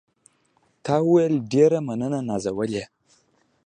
تا 0.85 0.95
وویل: 1.05 1.33
ډېره 1.51 1.79
مننه 1.87 2.19
نازولې. 2.29 2.83